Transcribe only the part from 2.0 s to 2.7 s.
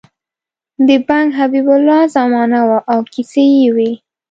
زمانه